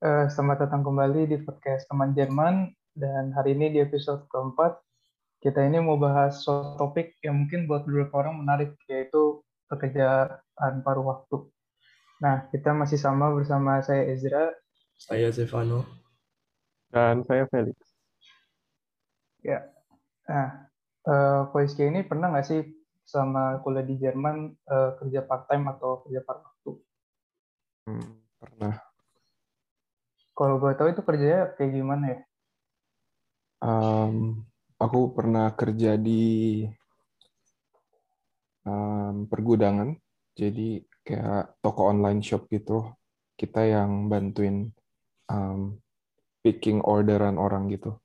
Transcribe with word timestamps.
uh, 0.00 0.26
selamat 0.32 0.66
datang 0.66 0.82
kembali 0.82 1.28
di 1.28 1.36
podcast 1.44 1.84
teman 1.88 2.16
Jerman 2.16 2.72
dan 2.96 3.32
hari 3.36 3.52
ini 3.52 3.76
di 3.76 3.78
episode 3.84 4.24
keempat 4.32 4.80
kita 5.40 5.60
ini 5.64 5.80
mau 5.80 5.96
bahas 5.96 6.40
suatu 6.40 6.76
topik 6.76 7.16
yang 7.24 7.44
mungkin 7.44 7.64
buat 7.64 7.84
beberapa 7.84 8.24
orang 8.24 8.44
menarik 8.44 8.76
yaitu 8.88 9.40
pekerjaan 9.72 10.84
paruh 10.84 11.04
waktu. 11.04 11.48
Nah 12.20 12.48
kita 12.52 12.76
masih 12.76 13.00
sama 13.00 13.32
bersama 13.32 13.80
saya 13.80 14.04
Ezra, 14.12 14.52
saya 15.00 15.32
Stefano, 15.32 15.88
dan 16.92 17.24
saya 17.24 17.48
Felix. 17.48 17.76
Ya, 19.40 19.64
nah 20.28 20.68
uh, 21.08 21.80
ini 21.80 22.04
pernah 22.04 22.28
nggak 22.28 22.44
sih 22.44 22.60
sama 23.08 23.64
kuliah 23.64 23.84
di 23.88 23.96
Jerman 23.96 24.52
uh, 24.68 25.00
kerja 25.00 25.24
part 25.24 25.48
time 25.48 25.72
atau 25.72 26.04
kerja 26.04 26.20
paruh 26.20 26.44
waktu? 26.44 26.72
Hmm, 27.88 28.20
pernah 28.36 28.89
kalau 30.40 30.56
boleh 30.56 30.72
tahu 30.72 30.88
itu 30.88 31.04
kerjanya 31.04 31.52
kayak 31.52 31.72
gimana 31.76 32.04
ya? 32.16 32.20
Um, 33.60 34.48
aku 34.80 35.12
pernah 35.12 35.52
kerja 35.52 36.00
di 36.00 36.64
um, 38.64 39.28
pergudangan, 39.28 40.00
jadi 40.32 40.80
kayak 41.04 41.60
toko 41.60 41.92
online 41.92 42.24
shop 42.24 42.48
gitu. 42.48 42.88
Kita 43.36 43.68
yang 43.68 44.08
bantuin 44.08 44.72
um, 45.28 45.76
picking 46.40 46.80
orderan 46.88 47.36
orang 47.36 47.68
gitu. 47.68 48.00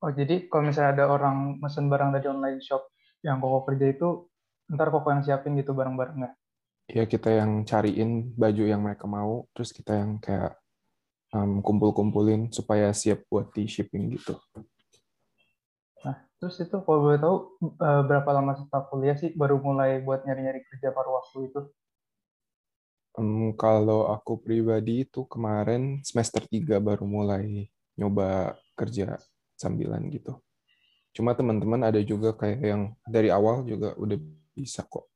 Oh, 0.00 0.14
jadi 0.14 0.46
kalau 0.46 0.70
misalnya 0.70 0.94
ada 0.94 1.04
orang 1.10 1.58
mesen 1.58 1.90
barang 1.90 2.14
dari 2.14 2.30
online 2.30 2.62
shop 2.62 2.86
yang 3.26 3.42
koko 3.42 3.66
kerja 3.66 3.86
itu, 3.90 4.30
ntar 4.70 4.94
koko 4.94 5.10
yang 5.10 5.26
siapin 5.26 5.58
gitu 5.58 5.74
barang-barangnya? 5.74 6.39
Ya 6.90 7.06
kita 7.06 7.30
yang 7.30 7.62
cariin 7.62 8.34
baju 8.34 8.64
yang 8.66 8.82
mereka 8.82 9.06
mau, 9.06 9.46
terus 9.54 9.70
kita 9.70 9.94
yang 9.94 10.18
kayak 10.18 10.58
um, 11.34 11.62
kumpul-kumpulin 11.62 12.50
supaya 12.50 12.90
siap 12.90 13.26
buat 13.30 13.50
di 13.54 13.70
shipping 13.70 14.10
gitu. 14.18 14.34
Nah, 16.02 16.16
terus 16.42 16.58
itu 16.58 16.76
kalau 16.82 17.00
boleh 17.06 17.18
tahu 17.20 17.36
uh, 17.78 18.02
berapa 18.02 18.30
lama 18.34 18.58
setelah 18.58 18.84
kuliah 18.90 19.16
sih 19.16 19.30
baru 19.34 19.62
mulai 19.62 20.02
buat 20.02 20.26
nyari-nyari 20.26 20.66
kerja 20.66 20.90
paruh 20.90 21.22
waktu 21.22 21.50
itu? 21.50 21.60
Um, 23.18 23.54
kalau 23.58 24.06
aku 24.10 24.38
pribadi 24.38 25.02
itu 25.02 25.26
kemarin 25.26 25.98
semester 26.06 26.46
3 26.46 26.78
baru 26.78 27.02
mulai 27.06 27.66
nyoba 27.98 28.54
kerja 28.78 29.18
sambilan 29.58 30.06
gitu. 30.14 30.38
Cuma 31.10 31.34
teman-teman 31.34 31.90
ada 31.90 31.98
juga 32.06 32.32
kayak 32.32 32.60
yang 32.62 32.82
dari 33.02 33.34
awal 33.34 33.66
juga 33.66 33.98
udah 33.98 34.16
bisa 34.54 34.86
kok. 34.86 35.09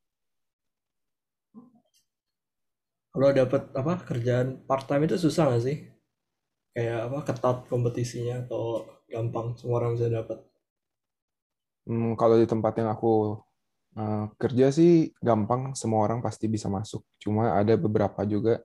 Kalau 3.15 3.31
dapat 3.31 3.63
apa 3.79 3.93
kerjaan 4.03 4.67
part 4.67 4.91
time 4.91 5.07
itu 5.07 5.15
susah 5.17 5.47
nggak 5.55 5.63
sih? 5.63 5.79
Kayak 6.75 6.99
apa 7.07 7.19
ketat 7.31 7.57
kompetisinya 7.71 8.43
atau 8.43 8.83
gampang 9.07 9.55
semua 9.55 9.79
orang 9.79 9.95
bisa 9.95 10.11
dapat 10.11 10.43
hmm, 11.89 12.17
kalau 12.17 12.37
di 12.41 12.47
tempat 12.49 12.73
yang 12.81 12.91
aku 12.93 13.39
uh, 13.97 14.27
kerja 14.41 14.73
sih 14.73 15.13
gampang 15.21 15.77
semua 15.77 16.05
orang 16.05 16.21
pasti 16.25 16.49
bisa 16.49 16.69
masuk. 16.73 17.05
Cuma 17.21 17.55
ada 17.57 17.77
beberapa 17.77 18.25
juga 18.25 18.61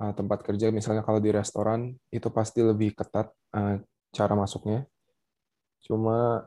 uh, 0.00 0.12
tempat 0.14 0.42
kerja 0.46 0.70
misalnya 0.70 1.02
kalau 1.04 1.18
di 1.18 1.30
restoran 1.34 1.94
itu 2.10 2.28
pasti 2.30 2.62
lebih 2.62 2.94
ketat 2.94 3.30
uh, 3.54 3.78
cara 4.14 4.34
masuknya. 4.38 4.86
Cuma 5.84 6.46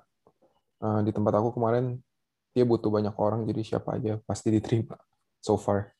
uh, 0.82 1.02
di 1.04 1.12
tempat 1.12 1.34
aku 1.40 1.60
kemarin 1.60 2.00
dia 2.54 2.66
butuh 2.70 2.90
banyak 2.94 3.16
orang 3.18 3.50
jadi 3.50 3.62
siapa 3.66 3.98
aja 3.98 4.22
pasti 4.30 4.54
diterima 4.54 4.94
so 5.42 5.58
far 5.58 5.93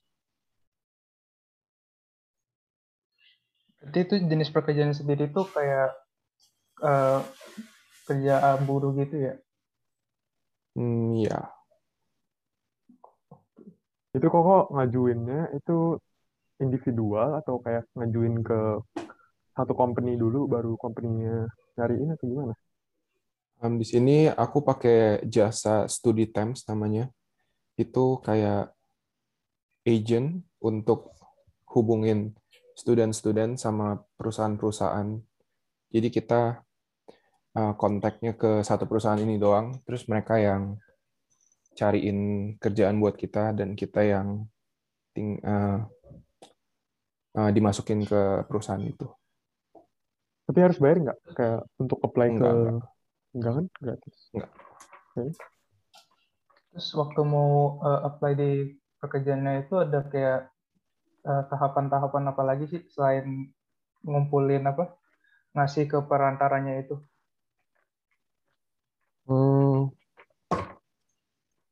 Jadi 3.84 3.98
itu 4.08 4.16
jenis 4.32 4.50
pekerjaan 4.50 4.96
sendiri 4.96 5.28
itu 5.28 5.44
kayak 5.52 5.92
uh, 6.80 7.20
kerja 8.08 8.56
buruh 8.64 8.96
gitu 8.96 9.16
ya? 9.20 9.34
Hmm, 10.80 11.20
ya. 11.20 11.52
Itu 14.16 14.26
kok 14.30 14.44
kok 14.46 14.66
ngajuinnya 14.72 15.52
itu 15.58 16.00
individual 16.64 17.44
atau 17.44 17.60
kayak 17.60 17.84
ngajuin 17.98 18.40
ke 18.46 18.60
satu 19.54 19.74
company 19.76 20.16
dulu 20.18 20.48
baru 20.50 20.80
company-nya 20.80 21.50
nyariin 21.78 22.14
atau 22.16 22.26
gimana? 22.26 22.54
Um, 23.62 23.80
di 23.80 23.86
sini 23.86 24.28
aku 24.30 24.64
pakai 24.64 25.28
jasa 25.28 25.86
studi 25.92 26.30
temps 26.30 26.66
namanya. 26.66 27.10
Itu 27.76 28.22
kayak 28.22 28.72
agent 29.84 30.46
untuk 30.62 31.12
hubungin 31.74 32.38
student-student 32.74 33.58
sama 33.58 34.02
perusahaan-perusahaan. 34.18 35.18
Jadi 35.94 36.08
kita 36.10 36.62
uh, 37.58 37.74
kontaknya 37.78 38.34
ke 38.34 38.66
satu 38.66 38.90
perusahaan 38.90 39.22
ini 39.22 39.38
doang, 39.38 39.82
terus 39.86 40.10
mereka 40.10 40.42
yang 40.42 40.78
cariin 41.74 42.54
kerjaan 42.62 43.02
buat 43.02 43.18
kita 43.18 43.54
dan 43.58 43.74
kita 43.74 44.06
yang 44.06 44.46
ting 45.14 45.42
uh, 45.42 45.86
uh, 47.38 47.50
dimasukin 47.54 48.06
ke 48.06 48.46
perusahaan 48.46 48.82
itu. 48.82 49.10
Tapi 50.44 50.60
harus 50.60 50.78
bayar 50.78 50.98
nggak 51.02 51.20
kayak 51.34 51.62
untuk 51.80 51.98
apply 52.04 52.28
enggak, 52.30 52.42
ke 52.42 52.52
enggak. 52.54 52.90
enggak 53.34 53.54
kan 53.54 53.66
gratis? 53.80 54.18
Enggak. 54.34 54.52
Okay. 55.14 55.30
Terus 56.74 56.88
waktu 56.98 57.22
mau 57.22 57.78
uh, 57.86 58.02
apply 58.10 58.34
di 58.34 58.52
pekerjaannya 58.98 59.70
itu 59.70 59.76
ada 59.78 60.00
kayak 60.10 60.53
Eh, 61.24 61.44
tahapan-tahapan 61.48 62.24
uh, 62.28 62.32
apa 62.36 62.44
lagi 62.44 62.68
sih 62.68 62.84
selain 62.92 63.48
ngumpulin 64.04 64.68
apa 64.68 64.92
ngasih 65.56 65.88
ke 65.88 66.04
perantaranya 66.04 66.84
itu? 66.84 67.00
Hmm, 69.24 69.88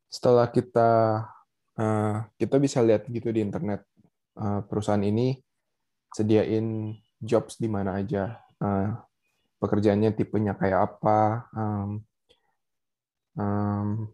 setelah 0.07 0.47
kita 0.47 0.91
uh, 1.75 2.15
kita 2.39 2.55
bisa 2.63 2.79
lihat 2.79 3.03
gitu 3.11 3.27
di 3.27 3.43
internet 3.43 3.83
uh, 4.39 4.63
perusahaan 4.63 5.03
ini 5.03 5.35
sediain 6.15 6.95
jobs 7.19 7.59
di 7.59 7.67
mana 7.67 7.99
aja 7.99 8.39
uh, 8.63 8.95
pekerjaannya 9.59 10.15
tipenya 10.15 10.55
kayak 10.55 10.95
apa 10.95 11.19
um, 11.51 11.89
um, 13.35 14.07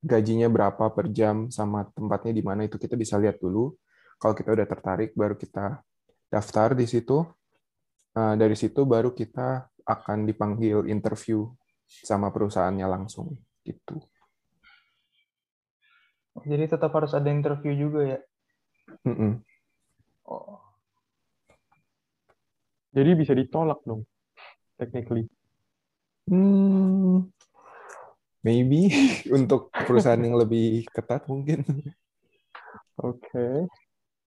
gajinya 0.00 0.48
berapa 0.48 0.90
per 0.90 1.12
jam 1.12 1.52
sama 1.52 1.84
tempatnya 1.92 2.32
di 2.32 2.42
mana 2.42 2.64
itu 2.64 2.80
kita 2.80 2.96
bisa 2.96 3.20
lihat 3.20 3.38
dulu. 3.38 3.76
Kalau 4.20 4.34
kita 4.36 4.52
udah 4.52 4.66
tertarik, 4.68 5.16
baru 5.16 5.36
kita 5.36 5.80
daftar 6.28 6.76
di 6.76 6.88
situ. 6.88 7.24
Eh, 8.16 8.34
dari 8.34 8.56
situ 8.58 8.82
baru 8.84 9.14
kita 9.14 9.70
akan 9.86 10.26
dipanggil 10.26 10.88
interview 10.90 11.46
sama 11.86 12.28
perusahaannya 12.30 12.86
langsung 12.86 13.38
gitu. 13.62 14.02
Jadi 16.46 16.64
tetap 16.70 16.90
harus 16.94 17.12
ada 17.12 17.28
interview 17.28 17.74
juga 17.74 18.00
ya? 18.16 18.18
Mm 19.04 19.14
-mm. 19.14 19.32
Oh. 20.30 20.62
Jadi 22.90 23.10
bisa 23.14 23.34
ditolak 23.34 23.82
dong, 23.86 24.02
technically. 24.74 25.26
Hmm, 26.26 27.26
maybe 28.40 28.88
untuk 29.36 29.72
perusahaan 29.72 30.20
yang 30.20 30.36
lebih 30.36 30.88
ketat 30.90 31.24
mungkin. 31.28 31.64
Oke, 33.00 33.32
okay. 33.32 33.56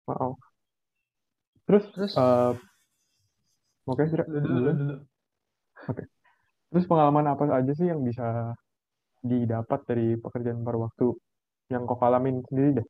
wow. 0.07 0.31
Terus, 1.67 1.83
terus, 1.91 2.13
uh, 2.16 2.55
oke, 3.83 4.00
okay, 4.00 4.23
dulu, 4.27 4.71
Oke. 4.71 4.88
Okay. 5.91 6.05
Terus 6.71 6.88
pengalaman 6.88 7.35
apa 7.35 7.51
aja 7.51 7.71
sih 7.75 7.91
yang 7.91 8.00
bisa 8.00 8.55
didapat 9.19 9.79
dari 9.83 10.16
pekerjaan 10.16 10.63
paruh 10.63 10.88
waktu 10.88 11.11
yang 11.67 11.83
kau 11.83 12.00
alamin 12.00 12.39
sendiri 12.47 12.79
deh? 12.79 12.88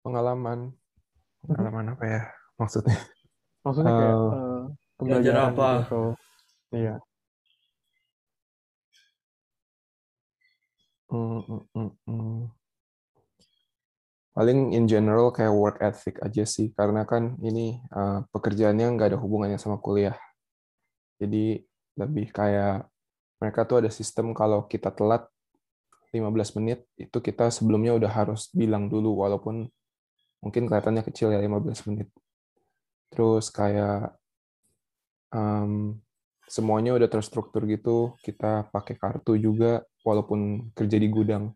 Pengalaman, 0.00 0.72
pengalaman 1.44 1.92
apa 1.92 2.04
ya 2.08 2.22
maksudnya? 2.56 2.96
Maksudnya 3.68 3.92
kayak 3.92 4.16
uh, 4.16 4.32
uh, 4.32 4.62
pembelajaran 4.96 5.44
apa? 5.52 5.68
Gitu, 5.84 6.04
iya. 6.72 6.94
Hmm, 11.12 11.44
hmm, 11.44 11.62
hmm, 11.76 11.92
hmm. 12.08 12.40
Paling 14.32 14.72
in 14.72 14.88
general 14.88 15.28
kayak 15.28 15.52
work 15.52 15.76
ethic 15.84 16.16
aja 16.24 16.48
sih, 16.48 16.72
karena 16.72 17.04
kan 17.04 17.36
ini 17.44 17.84
uh, 17.92 18.24
pekerjaannya 18.32 18.96
nggak 18.96 19.12
ada 19.12 19.18
hubungannya 19.20 19.60
sama 19.60 19.76
kuliah. 19.76 20.16
Jadi 21.20 21.60
lebih 22.00 22.32
kayak 22.32 22.88
mereka 23.36 23.68
tuh 23.68 23.84
ada 23.84 23.92
sistem 23.92 24.32
kalau 24.32 24.64
kita 24.64 24.88
telat 24.88 25.28
15 26.16 26.56
menit, 26.56 26.88
itu 26.96 27.20
kita 27.20 27.52
sebelumnya 27.52 27.92
udah 27.92 28.08
harus 28.08 28.48
bilang 28.56 28.88
dulu, 28.88 29.20
walaupun 29.20 29.68
mungkin 30.40 30.64
kelihatannya 30.64 31.04
kecil 31.12 31.28
ya 31.28 31.44
15 31.44 31.92
menit. 31.92 32.08
Terus 33.12 33.52
kayak 33.52 34.16
um, 35.28 36.00
semuanya 36.46 36.94
udah 36.94 37.08
terstruktur 37.08 37.64
gitu, 37.66 38.14
kita 38.22 38.68
pakai 38.70 38.98
kartu 38.98 39.38
juga, 39.38 39.82
walaupun 40.02 40.70
kerja 40.74 40.96
di 40.98 41.08
gudang. 41.08 41.54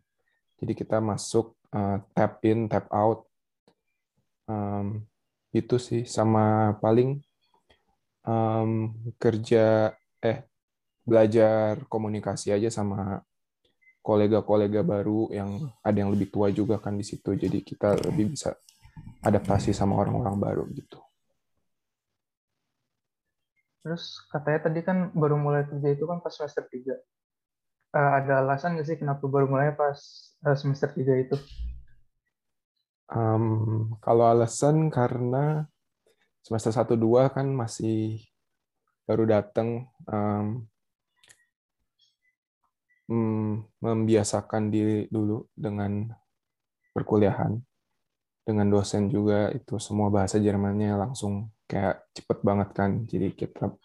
Jadi 0.57 0.73
kita 0.73 0.97
masuk 1.03 1.53
uh, 1.75 2.01
tap 2.15 2.41
in, 2.43 2.65
tap 2.71 2.89
out. 2.89 3.27
Um, 4.47 5.03
itu 5.51 5.75
sih 5.79 6.03
sama 6.07 6.75
paling 6.79 7.19
um, 8.27 8.93
kerja 9.15 9.95
eh 10.19 10.43
belajar 11.07 11.87
komunikasi 11.87 12.51
aja 12.51 12.67
sama 12.67 13.23
kolega-kolega 14.03 14.83
baru 14.83 15.31
yang 15.31 15.71
ada 15.83 15.97
yang 15.97 16.11
lebih 16.11 16.31
tua 16.31 16.51
juga 16.51 16.79
kan 16.79 16.95
di 16.95 17.03
situ 17.03 17.35
jadi 17.35 17.59
kita 17.63 17.95
lebih 18.11 18.35
bisa 18.35 18.55
adaptasi 19.23 19.71
sama 19.71 19.99
orang-orang 19.99 20.35
baru 20.39 20.63
gitu. 20.75 20.99
Terus 23.87 24.19
katanya 24.27 24.67
tadi 24.67 24.83
kan 24.83 25.15
baru 25.15 25.39
mulai 25.39 25.63
kerja 25.63 25.95
itu 25.95 26.03
kan 26.03 26.19
pas 26.19 26.35
semester 26.35 26.67
3. 26.67 26.75
Uh, 26.75 26.99
eh, 27.95 28.11
ada 28.19 28.43
alasan 28.43 28.75
nggak 28.75 28.83
sih 28.83 28.99
kenapa 28.99 29.23
baru 29.31 29.47
mulai 29.47 29.71
pas 29.71 29.95
uh, 30.43 30.57
semester 30.59 30.91
3 30.91 31.23
itu? 31.23 31.39
Um, 33.07 33.95
kalau 34.03 34.27
alasan 34.27 34.91
karena 34.91 35.71
semester 36.43 36.75
1 36.75 36.99
2 36.99 37.31
kan 37.31 37.47
masih 37.47 38.19
baru 39.07 39.23
datang 39.23 39.87
um, 40.03 40.67
membiasakan 43.79 44.67
diri 44.67 45.07
dulu 45.07 45.47
dengan 45.55 46.11
perkuliahan 46.91 47.55
dengan 48.43 48.67
dosen 48.67 49.07
juga 49.07 49.47
itu 49.55 49.79
semua 49.79 50.11
bahasa 50.11 50.43
Jermannya 50.43 50.91
langsung 51.07 51.47
kayak 51.67 52.07
cepet 52.15 52.39
banget 52.41 52.69
kan. 52.73 52.91
Jadi 53.03 53.35
kita 53.35 53.75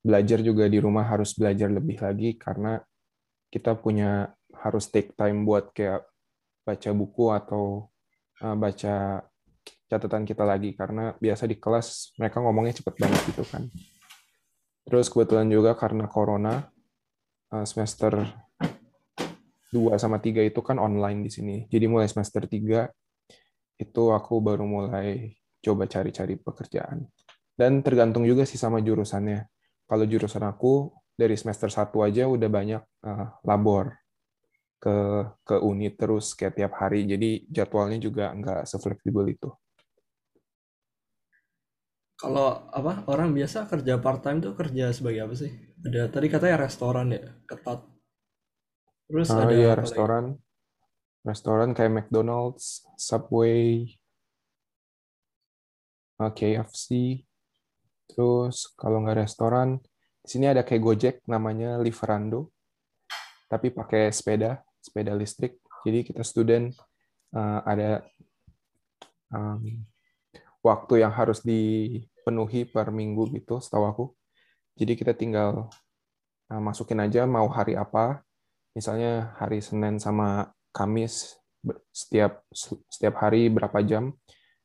belajar 0.00 0.38
juga 0.40 0.70
di 0.70 0.78
rumah 0.78 1.04
harus 1.04 1.34
belajar 1.34 1.68
lebih 1.68 1.98
lagi 2.00 2.38
karena 2.38 2.78
kita 3.50 3.74
punya 3.76 4.30
harus 4.54 4.88
take 4.88 5.12
time 5.18 5.42
buat 5.42 5.74
kayak 5.74 6.06
baca 6.64 6.90
buku 6.94 7.26
atau 7.34 7.90
uh, 8.40 8.56
baca 8.56 9.26
catatan 9.90 10.24
kita 10.24 10.46
lagi. 10.46 10.72
Karena 10.78 11.12
biasa 11.18 11.50
di 11.50 11.58
kelas 11.58 12.14
mereka 12.16 12.38
ngomongnya 12.40 12.80
cepet 12.80 12.94
banget 12.96 13.20
gitu 13.34 13.44
kan. 13.50 13.66
Terus 14.86 15.10
kebetulan 15.10 15.50
juga 15.50 15.74
karena 15.74 16.06
corona 16.06 16.70
uh, 17.50 17.66
semester 17.66 18.22
2 19.74 19.90
sama 19.98 20.22
3 20.22 20.46
itu 20.46 20.60
kan 20.62 20.78
online 20.78 21.26
di 21.26 21.30
sini. 21.34 21.56
Jadi 21.66 21.90
mulai 21.90 22.06
semester 22.06 22.46
3 22.46 22.86
itu 23.74 24.04
aku 24.14 24.38
baru 24.38 24.62
mulai 24.62 25.34
coba 25.64 25.90
cari-cari 25.90 26.38
pekerjaan 26.38 27.02
dan 27.54 27.82
tergantung 27.86 28.26
juga 28.26 28.42
sih 28.42 28.58
sama 28.58 28.82
jurusannya. 28.82 29.46
Kalau 29.86 30.04
jurusan 30.06 30.42
aku 30.42 30.90
dari 31.14 31.38
semester 31.38 31.70
1 31.70 31.94
aja 32.02 32.26
udah 32.26 32.50
banyak 32.50 32.82
uh, 33.06 33.26
labor 33.46 33.94
ke 34.82 34.96
ke 35.46 35.56
unit 35.62 35.94
terus 35.96 36.34
kayak 36.34 36.58
tiap 36.58 36.72
hari. 36.76 37.06
Jadi 37.06 37.46
jadwalnya 37.48 37.98
juga 38.02 38.34
nggak 38.34 38.66
sefleksibel 38.66 39.24
itu. 39.30 39.50
Kalau 42.18 42.70
apa 42.70 43.06
orang 43.10 43.34
biasa 43.34 43.68
kerja 43.70 44.00
part 44.00 44.22
time 44.22 44.42
tuh 44.42 44.54
kerja 44.58 44.90
sebagai 44.90 45.30
apa 45.30 45.34
sih? 45.38 45.50
Ada 45.84 46.10
tadi 46.10 46.26
katanya 46.26 46.66
restoran 46.66 47.06
ya 47.14 47.22
ketat. 47.46 47.84
Terus 49.06 49.28
uh, 49.30 49.40
ada 49.44 49.54
iya, 49.54 49.72
restoran 49.76 50.24
lagi? 50.34 51.28
restoran. 51.28 51.68
Kayak 51.76 51.92
McDonald's 52.02 52.82
Subway 52.96 53.94
uh, 56.18 56.32
KFC 56.32 57.20
terus 58.14 58.70
kalau 58.78 59.02
nggak 59.02 59.26
restoran 59.26 59.82
di 60.22 60.28
sini 60.30 60.48
ada 60.48 60.62
kayak 60.62 60.82
Gojek 60.82 61.16
namanya 61.26 61.76
Liverando 61.82 62.54
tapi 63.50 63.74
pakai 63.74 64.08
sepeda 64.14 64.62
sepeda 64.84 65.16
listrik. 65.16 65.56
Jadi 65.88 66.04
kita 66.04 66.20
student 66.20 66.68
uh, 67.32 67.64
ada 67.64 68.04
um, 69.32 69.80
waktu 70.60 71.00
yang 71.00 71.12
harus 71.12 71.40
dipenuhi 71.40 72.68
per 72.68 72.92
minggu 72.92 73.32
gitu, 73.32 73.60
setahu 73.64 73.84
aku. 73.88 74.04
Jadi 74.76 74.92
kita 75.00 75.16
tinggal 75.16 75.72
uh, 76.52 76.60
masukin 76.60 77.00
aja 77.00 77.24
mau 77.24 77.48
hari 77.48 77.80
apa. 77.80 78.20
Misalnya 78.76 79.32
hari 79.40 79.64
Senin 79.64 79.96
sama 79.96 80.52
Kamis 80.74 81.40
setiap 81.94 82.44
setiap 82.92 83.14
hari 83.24 83.48
berapa 83.48 83.80
jam. 83.80 84.12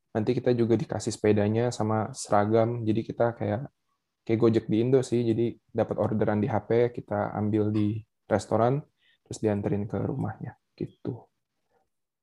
Nanti 0.10 0.34
kita 0.34 0.52
juga 0.58 0.74
dikasih 0.74 1.14
sepedanya 1.14 1.70
sama 1.70 2.10
seragam. 2.18 2.82
Jadi 2.82 3.02
kita 3.06 3.38
kayak 3.38 3.70
kayak 4.26 4.40
Gojek 4.42 4.66
di 4.66 4.78
Indo 4.82 5.02
sih. 5.06 5.22
Jadi 5.22 5.54
dapat 5.70 5.96
orderan 6.02 6.42
di 6.42 6.50
HP, 6.50 6.94
kita 6.94 7.34
ambil 7.38 7.70
di 7.70 8.02
restoran, 8.30 8.82
terus 9.26 9.40
dianterin 9.42 9.86
ke 9.86 9.98
rumahnya 10.02 10.58
gitu. 10.74 11.30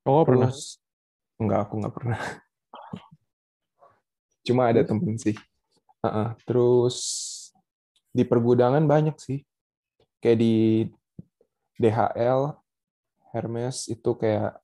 Oh 0.07 0.23
pernah? 0.23 0.51
Enggak, 1.37 1.59
aku 1.67 1.73
nggak 1.83 1.95
pernah. 1.95 2.19
Cuma 4.47 4.71
ada 4.71 4.81
temen 4.83 5.19
sih. 5.19 5.35
Uh 5.99 6.07
-uh. 6.07 6.27
Terus 6.47 6.97
di 8.11 8.23
pergudangan 8.23 8.83
banyak 8.83 9.15
sih. 9.19 9.43
Kayak 10.17 10.39
di 10.41 10.55
DHL, 11.77 12.57
Hermes 13.35 13.85
itu 13.91 14.11
kayak 14.17 14.57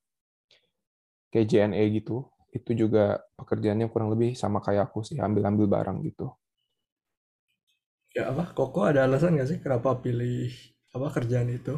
kayak 1.30 1.46
JNE 1.46 1.84
gitu. 2.02 2.26
Itu 2.54 2.70
juga 2.78 3.18
pekerjaannya 3.34 3.90
kurang 3.90 4.14
lebih 4.14 4.38
sama 4.38 4.62
kayak 4.62 4.94
aku 4.94 5.02
sih, 5.02 5.18
ambil-ambil 5.18 5.66
barang 5.66 5.98
gitu. 6.06 6.30
Ya 8.14 8.30
apa? 8.30 8.54
Koko 8.54 8.86
ada 8.86 9.10
alasan 9.10 9.34
nggak 9.34 9.48
sih 9.50 9.58
kenapa 9.58 9.98
pilih 9.98 10.54
apa 10.94 11.10
kerjaan 11.10 11.50
itu? 11.50 11.74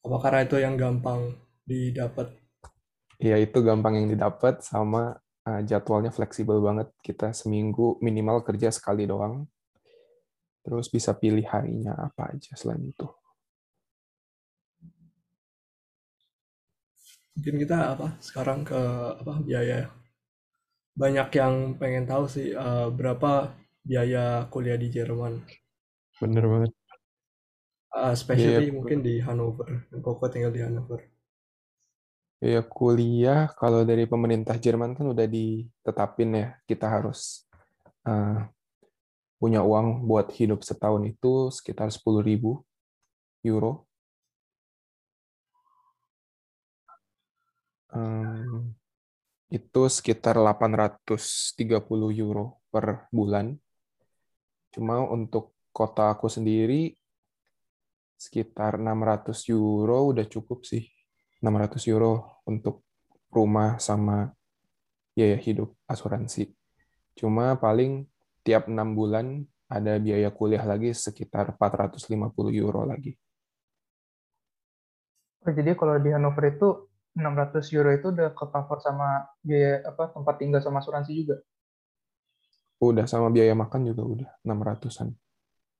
Apa 0.00 0.16
karena 0.24 0.40
itu 0.48 0.56
yang 0.56 0.80
gampang 0.80 1.36
didapat? 1.68 2.32
Iya, 3.20 3.36
itu 3.44 3.60
gampang 3.60 4.00
yang 4.00 4.08
didapat 4.08 4.64
sama 4.64 5.20
uh, 5.44 5.60
jadwalnya 5.60 6.08
fleksibel 6.08 6.56
banget. 6.64 6.88
Kita 7.04 7.36
seminggu 7.36 8.00
minimal 8.00 8.40
kerja 8.48 8.72
sekali 8.72 9.04
doang. 9.04 9.44
Terus 10.64 10.88
bisa 10.88 11.12
pilih 11.12 11.44
harinya 11.52 11.92
apa 12.00 12.32
aja 12.32 12.56
selain 12.56 12.80
itu. 12.80 13.04
Mungkin 17.36 17.54
kita 17.60 17.92
apa 17.92 18.16
sekarang 18.24 18.64
ke 18.64 18.80
apa 19.20 19.34
biaya. 19.44 19.92
Banyak 20.96 21.28
yang 21.36 21.54
pengen 21.76 22.08
tahu 22.08 22.24
sih 22.24 22.56
uh, 22.56 22.88
berapa 22.88 23.52
biaya 23.84 24.48
kuliah 24.48 24.80
di 24.80 24.88
Jerman. 24.88 25.44
Bener 26.16 26.44
banget. 26.48 26.72
Uh, 27.92 28.12
especially 28.16 28.72
yeah. 28.72 28.74
mungkin 28.74 29.04
di 29.04 29.20
Hanover. 29.20 29.84
Koko 30.00 30.26
tinggal 30.32 30.50
di 30.50 30.64
Hanover. 30.64 31.04
Ya 32.40 32.60
kuliah 32.60 33.48
kalau 33.56 33.84
dari 33.84 34.04
pemerintah 34.04 34.56
Jerman 34.60 34.92
kan 34.92 35.08
udah 35.08 35.24
ditetapin 35.24 36.36
ya 36.36 36.48
kita 36.68 36.84
harus 36.88 37.48
uh, 38.04 38.44
punya 39.36 39.64
uang 39.64 40.04
buat 40.04 40.32
hidup 40.32 40.60
setahun 40.64 41.04
itu 41.08 41.48
sekitar 41.52 41.88
10.000 41.88 42.24
euro. 43.48 43.85
Itu 49.46 49.86
sekitar 49.86 50.36
830 50.38 52.10
euro 52.12 52.60
per 52.68 53.06
bulan. 53.14 53.54
Cuma 54.74 55.00
untuk 55.06 55.54
kota 55.70 56.12
aku 56.12 56.26
sendiri 56.26 56.92
sekitar 58.16 58.80
600 58.80 59.52
euro 59.52 60.10
udah 60.10 60.26
cukup 60.26 60.64
sih. 60.64 60.88
600 61.44 61.84
euro 61.92 62.42
untuk 62.48 62.82
rumah 63.28 63.76
sama 63.76 64.32
biaya 65.12 65.36
hidup 65.36 65.76
asuransi. 65.84 66.52
Cuma 67.16 67.56
paling 67.56 68.08
tiap 68.40 68.68
enam 68.68 68.96
bulan 68.96 69.44
ada 69.66 69.98
biaya 69.98 70.30
kuliah 70.30 70.62
lagi 70.62 70.94
sekitar 70.94 71.56
450 71.58 72.52
euro 72.54 72.86
lagi. 72.86 73.16
Oh, 75.46 75.52
jadi 75.54 75.78
kalau 75.78 75.98
di 76.02 76.10
Hanover 76.10 76.44
itu 76.50 76.68
600 77.16 77.72
euro 77.72 77.90
itu 77.96 78.12
udah 78.12 78.36
ke 78.36 78.44
cover 78.44 78.78
sama 78.84 79.24
biaya 79.40 79.80
apa 79.88 80.12
tempat 80.12 80.34
tinggal 80.36 80.60
sama 80.60 80.84
asuransi 80.84 81.12
juga? 81.16 81.36
Udah 82.76 83.08
sama 83.08 83.32
biaya 83.32 83.56
makan 83.56 83.88
juga 83.88 84.02
udah 84.04 84.30
600-an. 84.44 85.08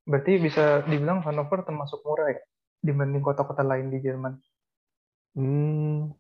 Berarti 0.09 0.33
bisa 0.41 0.81
dibilang 0.89 1.21
Hannover 1.21 1.61
termasuk 1.67 2.01
murah 2.09 2.33
ya 2.33 2.41
dibanding 2.81 3.21
kota-kota 3.21 3.61
lain 3.61 3.93
di 3.93 3.99
Jerman. 4.01 4.39
Hmm, 5.37 6.17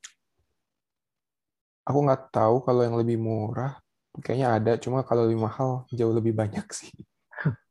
aku 1.87 1.99
nggak 2.05 2.23
tahu 2.35 2.61
kalau 2.67 2.83
yang 2.85 2.99
lebih 3.01 3.17
murah. 3.17 3.79
Kayaknya 4.17 4.49
ada, 4.57 4.73
cuma 4.81 5.05
kalau 5.05 5.29
lebih 5.29 5.41
mahal 5.45 5.85
jauh 5.93 6.13
lebih 6.13 6.37
banyak 6.37 6.67
sih. 6.73 6.93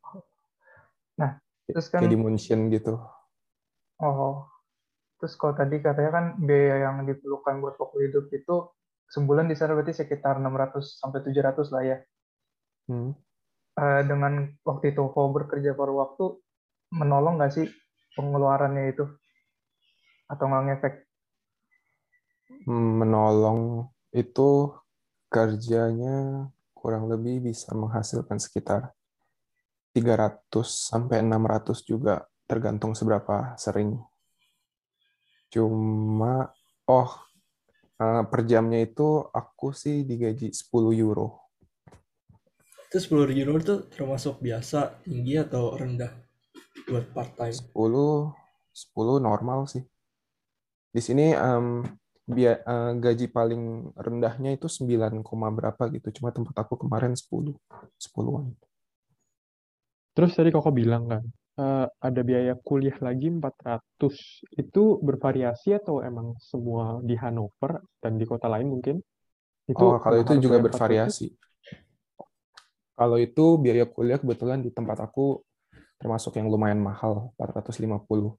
Nah, 1.15 1.39
terus 1.63 1.87
kan 1.87 2.03
kayak 2.03 2.11
di 2.11 2.19
München 2.19 2.67
gitu. 2.67 2.99
Oh, 4.03 4.43
terus 5.25 5.41
kalau 5.41 5.57
tadi 5.57 5.81
katanya 5.81 6.11
kan 6.13 6.25
biaya 6.37 6.85
yang 6.85 7.01
diperlukan 7.01 7.57
buat 7.57 7.81
pokok 7.81 7.97
hidup 7.97 8.29
itu 8.29 8.69
sebulan 9.09 9.49
di 9.49 9.57
sana 9.57 9.73
berarti 9.73 10.05
sekitar 10.05 10.37
600 10.37 11.01
sampai 11.01 11.25
700 11.25 11.73
lah 11.73 11.81
ya. 11.81 11.97
Hmm. 12.85 13.17
Eh, 13.73 14.01
dengan 14.05 14.53
waktu 14.61 14.93
itu 14.93 15.01
kau 15.09 15.33
bekerja 15.33 15.73
paruh 15.73 15.97
waktu 16.05 16.37
menolong 16.93 17.41
nggak 17.41 17.57
sih 17.57 17.65
pengeluarannya 18.13 18.93
itu 18.93 19.09
atau 20.29 20.45
nggak 20.45 20.63
ngefek? 20.69 20.93
Menolong 22.69 23.89
itu 24.13 24.77
kerjanya 25.33 26.45
kurang 26.77 27.09
lebih 27.09 27.49
bisa 27.49 27.73
menghasilkan 27.73 28.37
sekitar 28.37 28.93
300 29.89 30.37
sampai 30.69 31.25
600 31.25 31.81
juga 31.81 32.29
tergantung 32.45 32.93
seberapa 32.93 33.57
sering. 33.57 33.97
Cuma 35.55 36.51
oh 36.91 37.11
eh, 38.03 38.23
per 38.27 38.41
jamnya 38.43 38.83
itu 38.83 39.23
aku 39.31 39.71
sih 39.71 40.03
digaji 40.03 40.51
10 40.51 40.91
euro. 40.91 41.47
Itu 42.91 42.97
10 42.99 43.31
euro 43.31 43.55
itu 43.55 43.75
termasuk 43.87 44.43
biasa, 44.43 44.99
tinggi 45.07 45.39
atau 45.39 45.79
rendah 45.79 46.11
buat 46.91 47.07
part 47.15 47.31
time? 47.39 47.55
10 47.55 48.35
10 48.75 49.15
normal 49.23 49.71
sih. 49.71 49.83
Di 50.91 50.99
sini 50.99 51.31
em, 51.31 51.87
bia- 52.27 52.59
eh, 52.59 52.91
gaji 52.99 53.25
paling 53.31 53.95
rendahnya 53.95 54.59
itu 54.59 54.67
9, 54.67 55.23
koma 55.23 55.47
berapa 55.55 55.83
gitu. 55.95 56.07
Cuma 56.19 56.35
tempat 56.35 56.55
aku 56.67 56.75
kemarin 56.83 57.15
10, 57.15 57.55
10-an. 57.95 58.51
Terus 60.15 60.31
tadi 60.35 60.51
Koko 60.55 60.71
bilang 60.71 61.03
kan, 61.11 61.23
eh, 61.63 61.85
ada 62.07 62.21
biaya 62.29 62.53
kuliah 62.67 62.97
lagi 63.07 63.27
400. 63.37 64.15
Itu 64.61 64.83
bervariasi 65.07 65.69
atau 65.79 65.95
emang 66.09 66.27
semua 66.51 66.83
di 67.09 67.15
Hanover 67.23 67.71
dan 68.03 68.13
di 68.19 68.25
kota 68.31 68.47
lain 68.53 68.67
mungkin? 68.73 68.97
Itu 69.71 69.83
Oh, 69.83 69.95
kalau 70.03 70.17
itu 70.23 70.33
juga 70.43 70.57
bayar 70.57 70.65
400? 70.69 71.15
bervariasi. 71.15 71.27
Kalau 72.95 73.17
itu 73.19 73.45
biaya 73.63 73.85
kuliah 73.87 74.19
kebetulan 74.21 74.59
di 74.63 74.71
tempat 74.71 74.97
aku 75.03 75.43
termasuk 76.01 76.37
yang 76.39 76.47
lumayan 76.53 76.81
mahal, 76.83 77.31
450. 77.39 78.35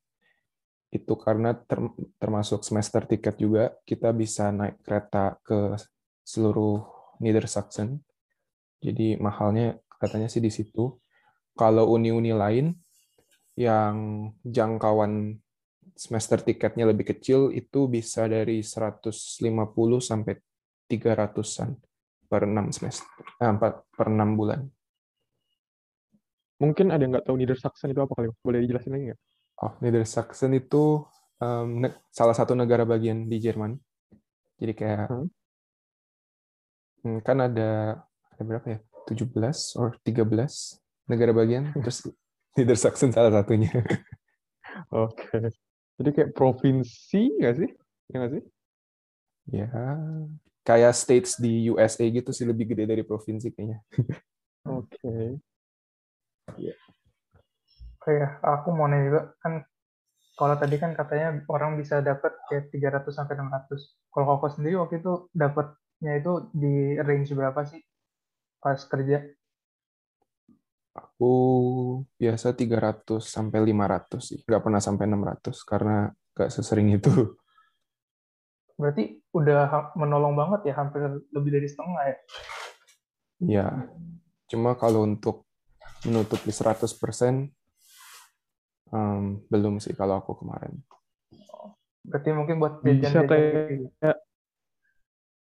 Itu 0.92 1.14
karena 1.20 1.52
ter- 1.68 1.94
termasuk 2.22 2.62
semester 2.68 3.02
tiket 3.10 3.36
juga, 3.40 3.64
kita 3.88 4.10
bisa 4.16 4.50
naik 4.54 4.80
kereta 4.86 5.36
ke 5.44 5.76
seluruh 6.24 6.84
Niedersachsen. 7.22 8.00
Jadi 8.80 9.16
mahalnya 9.20 9.78
katanya 10.00 10.28
sih 10.32 10.42
di 10.44 10.52
situ. 10.52 10.96
Kalau 11.58 11.90
uni-uni 11.94 12.32
lain 12.36 12.66
yang 13.56 14.28
jangkauan 14.44 15.40
semester 15.96 16.44
tiketnya 16.44 16.84
lebih 16.84 17.08
kecil 17.16 17.48
itu 17.56 17.88
bisa 17.88 18.28
dari 18.28 18.60
150 18.60 19.98
sampai 20.00 20.36
300-an 20.86 21.70
per 22.28 22.42
6 22.44 22.68
semester. 22.68 23.08
Eh, 23.40 23.48
4 23.48 23.88
per 23.96 24.06
6 24.12 24.30
bulan. 24.36 24.60
Mungkin 26.56 26.88
ada 26.88 27.00
yang 27.00 27.16
nggak 27.16 27.26
tahu 27.28 27.36
Niedersachsen 27.36 27.92
itu 27.92 28.00
apa 28.00 28.12
kali? 28.16 28.28
Boleh 28.40 28.64
dijelasin 28.64 28.92
lagi 28.92 29.04
nggak? 29.12 29.20
Oh, 29.60 29.72
Niedersachsen 29.80 30.52
itu 30.56 31.04
ne- 31.64 32.00
salah 32.12 32.36
satu 32.36 32.52
negara 32.56 32.84
bagian 32.84 33.28
di 33.28 33.36
Jerman. 33.40 33.76
Jadi 34.56 34.72
kayak 34.72 35.08
Hmm. 35.12 35.28
hmm, 37.04 37.18
kan 37.24 37.36
ada 37.44 38.00
ada 38.36 38.42
berapa 38.44 38.66
ya? 38.68 38.78
17 39.08 39.76
or 39.76 39.96
13 40.00 40.80
negara 41.08 41.32
bagian. 41.36 41.72
Terus 41.84 42.08
Niedersachsen 42.56 43.12
salah 43.12 43.30
satunya. 43.30 43.70
Oke. 44.92 45.52
Jadi 45.96 46.10
kayak 46.12 46.32
provinsi 46.32 47.40
nggak 47.40 47.54
sih? 47.56 47.70
Ya 48.12 48.14
nggak 48.20 48.32
sih? 48.36 48.42
Ya, 49.46 49.70
kayak 50.66 50.92
states 50.98 51.38
di 51.38 51.70
USA 51.70 52.02
gitu 52.10 52.34
sih 52.34 52.42
lebih 52.42 52.74
gede 52.74 52.90
dari 52.90 53.06
provinsi 53.06 53.54
kayaknya. 53.54 53.78
Oke. 54.66 55.38
Oh 58.06 58.12
ya, 58.14 58.38
aku 58.42 58.70
mau 58.70 58.86
nanya 58.86 59.04
juga 59.10 59.22
kan 59.42 59.66
kalau 60.38 60.54
tadi 60.60 60.76
kan 60.78 60.92
katanya 60.94 61.42
orang 61.50 61.74
bisa 61.80 61.98
dapat 62.04 62.38
kayak 62.46 62.70
300 62.70 63.14
sampai 63.14 63.34
600. 63.40 63.98
Kalau 64.14 64.24
Koko 64.36 64.46
sendiri 64.52 64.78
waktu 64.78 65.02
itu 65.02 65.26
dapatnya 65.34 66.12
itu 66.20 66.32
di 66.54 66.94
range 67.02 67.32
berapa 67.34 67.60
sih 67.66 67.82
pas 68.60 68.78
kerja? 68.86 69.26
Aku 70.96 71.32
biasa 72.16 72.56
300 72.56 73.20
sampai 73.20 73.60
500 73.68 74.20
sih. 74.24 74.40
Nggak 74.48 74.62
pernah 74.64 74.80
sampai 74.80 75.04
600 75.04 75.60
karena 75.68 76.08
nggak 76.32 76.50
sesering 76.52 76.88
itu. 76.96 77.12
Berarti 78.80 79.20
udah 79.32 79.92
menolong 79.96 80.36
banget 80.36 80.72
ya, 80.72 80.74
hampir 80.76 81.00
lebih 81.32 81.50
dari 81.52 81.68
setengah 81.68 82.04
ya. 82.04 82.16
Ya, 83.36 83.68
cuma 84.48 84.72
kalau 84.76 85.04
untuk 85.04 85.44
menutupi 86.04 86.48
100% 86.48 87.52
em, 88.92 89.24
belum 89.52 89.80
sih 89.80 89.92
kalau 89.92 90.20
aku 90.20 90.40
kemarin. 90.40 90.80
Berarti 92.06 92.30
mungkin 92.32 92.56
buat 92.62 92.80
Bisa 92.80 93.20
jajan-jajan 93.20 93.28
kayak 93.28 93.68
gitu. 93.76 93.86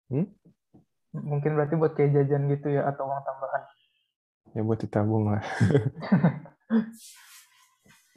Hmm? 0.05 0.25
Mungkin 1.15 1.51
berarti 1.55 1.75
buat 1.79 1.93
kayak 1.95 2.11
jajan 2.11 2.51
gitu 2.51 2.67
ya 2.71 2.87
atau 2.87 3.07
uang 3.07 3.23
tambahan. 3.23 3.63
Ya 4.55 4.63
buat 4.63 4.79
ditabung 4.79 5.35
lah. 5.35 5.43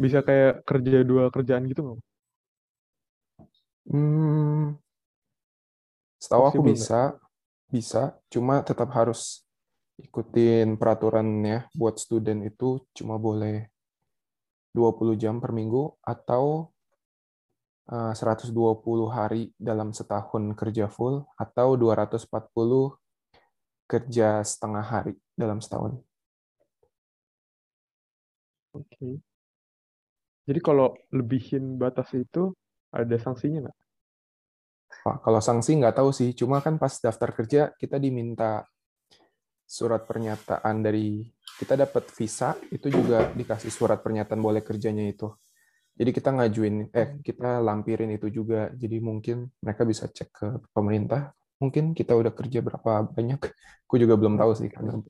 bisa 0.02 0.22
kayak 0.22 0.62
kerja 0.62 1.02
dua 1.02 1.26
kerjaan 1.34 1.66
gitu 1.66 1.82
nggak? 1.82 2.00
Hmm, 3.88 4.78
setahu 6.22 6.44
aku 6.46 6.62
bisa, 6.62 7.16
bisa, 7.66 8.14
cuma 8.30 8.60
tetap 8.62 8.92
harus 8.94 9.42
ikutin 9.98 10.78
peraturannya 10.78 11.66
buat 11.74 11.98
student 11.98 12.46
itu 12.46 12.84
cuma 12.94 13.18
boleh 13.18 13.66
20 14.76 15.18
jam 15.18 15.42
per 15.42 15.50
minggu 15.50 15.98
atau 16.04 16.70
eh, 17.90 18.14
120 18.14 18.54
hari 19.10 19.50
dalam 19.58 19.90
setahun 19.90 20.54
kerja 20.54 20.86
full 20.86 21.26
atau 21.34 21.74
240 21.74 22.94
kerja 23.88 24.44
setengah 24.44 24.84
hari 24.84 25.16
dalam 25.32 25.58
setahun. 25.64 26.07
Oke. 28.78 29.18
Jadi 30.48 30.60
kalau 30.64 30.96
lebihin 31.12 31.76
batas 31.76 32.08
itu 32.16 32.56
ada 32.88 33.16
sanksinya 33.20 33.68
nggak? 33.68 33.78
Pak, 35.04 35.16
kalau 35.20 35.40
sanksi 35.44 35.76
nggak 35.76 36.00
tahu 36.00 36.10
sih, 36.10 36.32
cuma 36.32 36.64
kan 36.64 36.80
pas 36.80 36.96
daftar 36.96 37.30
kerja 37.36 37.60
kita 37.76 38.00
diminta 38.00 38.64
surat 39.68 40.08
pernyataan 40.08 40.80
dari 40.80 41.28
kita 41.60 41.76
dapat 41.76 42.08
visa 42.16 42.56
itu 42.72 42.88
juga 42.88 43.28
dikasih 43.36 43.68
surat 43.68 44.00
pernyataan 44.00 44.40
boleh 44.40 44.64
kerjanya 44.64 45.04
itu. 45.04 45.28
Jadi 45.98 46.10
kita 46.14 46.30
ngajuin 46.30 46.94
eh 46.94 47.18
kita 47.20 47.58
lampirin 47.60 48.14
itu 48.14 48.30
juga. 48.30 48.70
Jadi 48.72 48.96
mungkin 49.02 49.50
mereka 49.60 49.82
bisa 49.84 50.06
cek 50.06 50.28
ke 50.30 50.46
pemerintah. 50.72 51.34
Mungkin 51.58 51.92
kita 51.92 52.14
udah 52.14 52.32
kerja 52.32 52.62
berapa 52.62 53.10
banyak. 53.10 53.40
Aku 53.90 53.98
juga 53.98 54.14
belum 54.14 54.38
tahu 54.38 54.52
sih 54.54 54.70
karena 54.70 55.02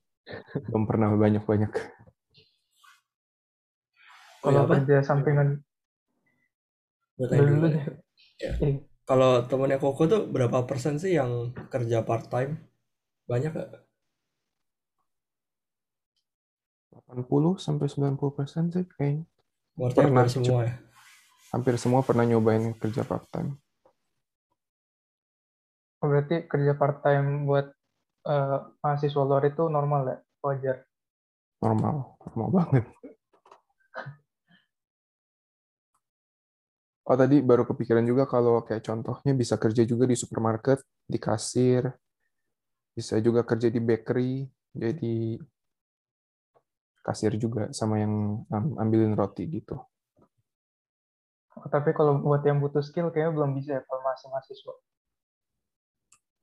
belum 0.67 0.83
pernah 0.89 1.13
banyak-banyak. 1.13 1.73
Oh, 4.45 4.51
ya 4.51 4.59
Kalau 4.59 4.63
apa? 4.65 4.75
kerja 4.75 4.97
sampingan 5.09 5.49
dulu 7.19 7.67
deh. 7.75 7.85
ya. 8.43 8.53
Kalau 9.09 9.31
temennya 9.49 9.79
Koko 9.83 10.03
tuh 10.13 10.23
berapa 10.35 10.59
persen 10.69 10.95
sih 11.03 11.13
yang 11.19 11.57
kerja 11.73 12.05
part 12.09 12.29
time? 12.29 12.53
Banyak 13.31 13.53
gak? 13.57 13.71
80 16.93 17.55
sampai 17.65 17.87
90 17.93 18.33
persen 18.39 18.65
sih 18.75 18.85
kayaknya. 18.95 19.25
Berarti 19.79 20.01
Pernah, 20.03 20.23
hampir 20.23 20.33
semua 20.37 20.61
ya? 20.69 20.75
Hampir 21.53 21.75
semua 21.83 22.01
pernah 22.05 22.25
nyobain 22.29 22.65
kerja 22.83 23.03
part 23.11 23.27
time. 23.35 23.51
Oh, 26.03 26.07
berarti 26.11 26.37
kerja 26.53 26.73
part 26.81 26.97
time 27.07 27.29
buat 27.49 27.67
eh, 28.33 28.59
mahasiswa 28.83 29.23
luar 29.29 29.43
itu 29.51 29.63
normal 29.77 30.03
ya, 30.13 30.17
wajar. 30.47 30.77
Normal, 31.63 31.97
normal 32.25 32.49
banget. 32.57 32.85
Oh 37.09 37.17
tadi 37.17 37.41
baru 37.41 37.65
kepikiran 37.65 38.05
juga 38.05 38.29
kalau 38.29 38.61
kayak 38.61 38.85
contohnya 38.85 39.33
bisa 39.33 39.57
kerja 39.57 39.81
juga 39.89 40.05
di 40.05 40.13
supermarket, 40.13 40.85
di 41.09 41.17
kasir, 41.17 41.89
bisa 42.93 43.17
juga 43.25 43.49
kerja 43.49 43.73
di 43.73 43.81
bakery, 43.81 44.45
jadi 44.77 45.41
kasir 47.01 47.33
juga 47.41 47.73
sama 47.73 47.97
yang 47.97 48.45
ambilin 48.77 49.17
roti 49.17 49.49
gitu. 49.49 49.81
Oh, 51.57 51.67
tapi 51.73 51.97
kalau 51.97 52.21
buat 52.21 52.45
yang 52.45 52.61
butuh 52.61 52.85
skill 52.85 53.09
kayaknya 53.09 53.33
belum 53.35 53.51
bisa 53.57 53.81
ya 53.81 53.83
kalau 53.89 54.05
masih 54.05 54.29
mahasiswa. 54.29 54.75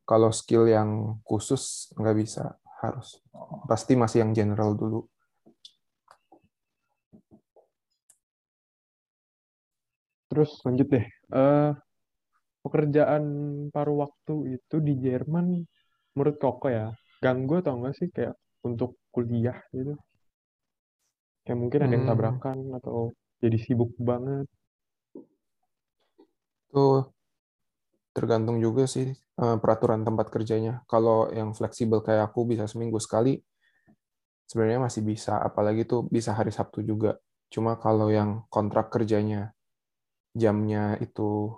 Kalau 0.06 0.30
skill 0.34 0.66
yang 0.66 1.22
khusus 1.22 1.94
nggak 1.94 2.18
bisa, 2.18 2.58
harus. 2.82 3.22
Pasti 3.70 3.94
masih 3.94 4.26
yang 4.26 4.34
general 4.34 4.74
dulu. 4.74 5.06
Terus 10.36 10.52
lanjut 10.68 10.88
deh. 10.92 11.06
Eh, 11.32 11.72
pekerjaan 12.66 13.24
paruh 13.74 13.98
waktu 14.04 14.36
itu 14.60 14.76
di 14.88 14.94
Jerman 15.06 15.48
menurut 16.16 16.36
Koko 16.44 16.68
ya, 16.68 16.88
ganggu 17.24 17.54
atau 17.64 17.74
enggak 17.80 17.96
sih 18.00 18.10
kayak 18.16 18.36
untuk 18.68 18.92
kuliah 19.16 19.58
gitu? 19.72 19.96
Kayak 21.48 21.60
mungkin 21.62 21.80
ada 21.84 21.94
yang 21.98 22.06
Hmm. 22.06 22.10
tabrakan 22.10 22.58
atau 22.78 22.98
jadi 23.42 23.58
sibuk 23.66 23.92
banget. 24.10 24.46
Itu 26.70 27.14
tergantung 28.18 28.58
juga 28.66 28.84
sih 28.94 29.08
uh, 29.44 29.58
peraturan 29.62 30.02
tempat 30.08 30.28
kerjanya. 30.34 30.74
Kalau 30.92 31.30
yang 31.38 31.50
fleksibel 31.58 32.00
kayak 32.08 32.24
aku 32.34 32.40
bisa 32.52 32.66
seminggu 32.72 32.98
sekali, 33.06 33.34
sebenarnya 34.50 34.82
masih 34.88 35.02
bisa. 35.06 35.34
Apalagi 35.48 35.82
tuh 35.92 36.02
bisa 36.16 36.32
hari 36.38 36.52
Sabtu 36.58 36.82
juga. 36.86 37.18
Cuma 37.54 37.78
kalau 37.78 38.10
yang 38.10 38.30
kontrak 38.50 38.90
kerjanya 38.94 39.54
jamnya 40.36 41.00
itu 41.00 41.56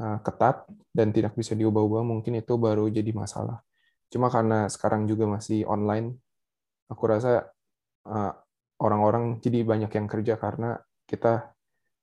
uh, 0.00 0.18
ketat 0.24 0.64
dan 0.90 1.12
tidak 1.12 1.36
bisa 1.36 1.52
diubah-ubah, 1.52 2.02
mungkin 2.02 2.40
itu 2.40 2.56
baru 2.56 2.88
jadi 2.88 3.12
masalah. 3.12 3.60
Cuma 4.08 4.32
karena 4.32 4.66
sekarang 4.72 5.04
juga 5.04 5.28
masih 5.28 5.68
online, 5.68 6.16
aku 6.88 7.04
rasa 7.04 7.52
uh, 8.08 8.32
orang-orang 8.80 9.38
jadi 9.38 9.62
banyak 9.62 9.92
yang 9.92 10.06
kerja 10.08 10.34
karena 10.40 10.80
kita 11.04 11.52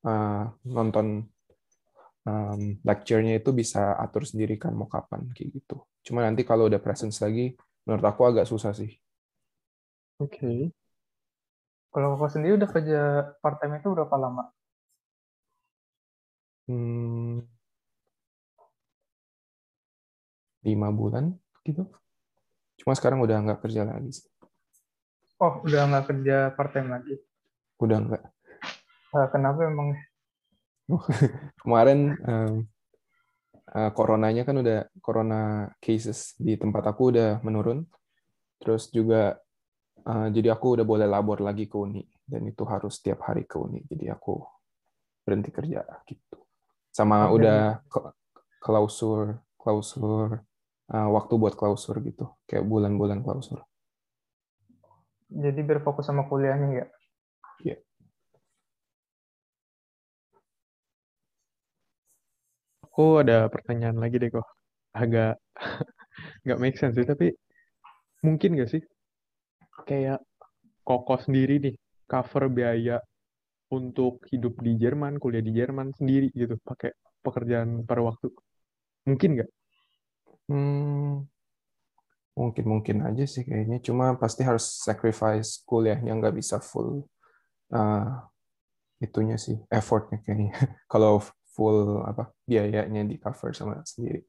uh, 0.05 0.43
nonton 0.69 1.25
um, 2.25 2.61
lecture-nya 2.85 3.41
itu 3.41 3.49
bisa 3.51 3.97
atur 3.97 4.23
sendiri 4.23 4.55
kan 4.55 4.73
mau 4.77 4.87
kapan 4.87 5.25
kayak 5.33 5.59
gitu. 5.59 5.83
Cuma 6.05 6.23
nanti 6.23 6.45
kalau 6.45 6.69
udah 6.69 6.79
presence 6.79 7.19
lagi, 7.19 7.57
menurut 7.83 8.05
aku 8.05 8.21
agak 8.29 8.45
susah 8.45 8.71
sih. 8.71 8.93
Oke. 10.21 10.37
Okay. 10.37 10.59
Kalau 11.89 12.13
kakak 12.15 12.31
sendiri 12.37 12.53
udah 12.61 12.69
kerja 12.69 13.01
part 13.41 13.57
time 13.57 13.81
itu 13.81 13.89
berapa 13.89 14.13
lama? 14.13 14.53
Hmm, 16.69 17.41
lima 20.61 20.93
bulan 20.93 21.33
gitu. 21.65 21.89
Cuma 22.77 22.93
sekarang 22.93 23.25
udah 23.25 23.41
nggak 23.41 23.65
kerja 23.65 23.89
lagi 23.89 24.21
sih. 24.21 24.29
Oh, 25.41 25.65
udah 25.65 25.89
nggak 25.89 26.05
kerja 26.13 26.53
part 26.53 26.69
time 26.75 26.93
lagi? 26.93 27.17
Udah 27.81 27.97
nggak. 28.05 28.23
Uh, 29.09 29.27
kenapa 29.33 29.65
emang? 29.65 29.97
Kemarin 31.65 32.13
um, 32.21 32.53
uh, 33.73 33.91
coronanya 33.95 34.45
kan 34.45 34.61
udah 34.61 34.85
corona 35.01 35.73
cases 35.81 36.37
di 36.37 36.53
tempat 36.53 36.85
aku 36.85 37.17
udah 37.17 37.41
menurun. 37.41 37.81
Terus 38.61 38.91
juga 38.91 39.39
uh, 40.05 40.27
jadi 40.29 40.53
aku 40.53 40.77
udah 40.77 40.85
boleh 40.85 41.07
labor 41.09 41.41
lagi 41.41 41.65
ke 41.65 41.75
uni 41.79 42.03
dan 42.27 42.45
itu 42.45 42.61
harus 42.67 42.99
setiap 42.99 43.25
hari 43.25 43.47
ke 43.47 43.55
uni. 43.57 43.81
Jadi 43.87 44.11
aku 44.11 44.37
berhenti 45.23 45.55
kerja 45.55 45.87
gitu. 46.03 46.48
Sama 46.89 47.29
okay. 47.29 47.35
udah 47.37 47.61
klausur 48.59 49.39
klausur 49.59 50.43
uh, 50.91 51.09
waktu 51.13 51.33
buat 51.35 51.55
klausur 51.55 51.99
gitu, 52.03 52.31
kayak 52.49 52.65
bulan-bulan 52.65 53.21
klausur. 53.21 53.63
Jadi 55.29 55.61
berfokus 55.61 56.09
sama 56.09 56.25
kuliahnya 56.25 56.67
ya? 56.73 56.85
Iya. 57.61 57.77
Aku 62.89 63.21
ada 63.21 63.45
pertanyaan 63.53 64.01
lagi 64.01 64.17
deh 64.17 64.31
kok. 64.33 64.47
Agak 64.95 65.37
nggak 66.43 66.59
make 66.59 66.77
sense 66.81 66.97
sih, 66.97 67.05
tapi 67.05 67.35
mungkin 68.25 68.57
nggak 68.57 68.71
sih 68.71 68.83
kayak 69.87 70.19
Koko 70.83 71.21
sendiri 71.21 71.61
nih 71.61 71.75
cover 72.09 72.49
biaya 72.49 72.97
untuk 73.69 74.25
hidup 74.33 74.57
di 74.61 74.77
Jerman, 74.77 75.21
kuliah 75.21 75.45
di 75.45 75.53
Jerman 75.53 75.93
sendiri 75.93 76.33
gitu, 76.33 76.57
pakai 76.61 76.93
pekerjaan 77.21 77.85
per 77.85 78.01
waktu. 78.01 78.33
Mungkin 79.05 79.29
nggak? 79.37 79.49
Hmm, 80.49 81.29
Mungkin 82.39 82.65
mungkin 82.71 82.97
aja 83.03 83.27
sih 83.27 83.43
kayaknya. 83.43 83.83
Cuma 83.83 84.15
pasti 84.15 84.47
harus 84.47 84.63
sacrifice 84.79 85.59
kuliahnya 85.67 86.15
nggak 86.15 86.35
bisa 86.39 86.63
full 86.63 87.03
uh, 87.75 88.07
itunya 89.03 89.35
sih 89.35 89.59
effortnya 89.67 90.23
kayaknya. 90.23 90.55
Kalau 90.91 91.19
full 91.51 91.99
apa 92.07 92.31
biayanya 92.47 93.03
di 93.03 93.19
cover 93.19 93.51
sama 93.51 93.83
sendiri. 93.83 94.23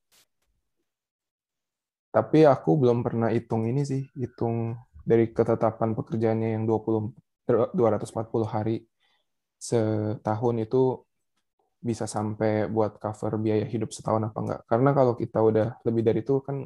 Tapi 2.11 2.43
aku 2.43 2.75
belum 2.75 3.07
pernah 3.07 3.31
hitung 3.31 3.71
ini 3.71 3.87
sih, 3.87 4.03
hitung 4.19 4.75
dari 5.07 5.31
ketetapan 5.31 5.95
pekerjaannya 5.95 6.59
yang 6.59 6.67
20 6.67 7.15
240 7.51 8.47
hari 8.47 8.83
setahun 9.61 10.57
itu 10.65 10.83
bisa 11.81 12.05
sampai 12.05 12.69
buat 12.69 13.01
cover 13.01 13.41
biaya 13.41 13.65
hidup 13.65 13.91
setahun 13.97 14.23
apa 14.29 14.39
enggak. 14.45 14.61
Karena 14.71 14.91
kalau 14.97 15.13
kita 15.17 15.39
udah 15.41 15.69
lebih 15.87 16.03
dari 16.09 16.21
itu 16.25 16.35
kan 16.45 16.57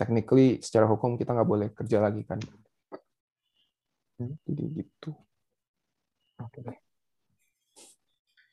technically 0.00 0.60
secara 0.60 0.86
hukum 0.90 1.16
kita 1.20 1.30
nggak 1.36 1.50
boleh 1.52 1.68
kerja 1.72 1.98
lagi 2.04 2.22
kan. 2.28 2.40
Jadi 4.44 4.64
gitu. 4.78 5.10
Oke. 6.40 6.60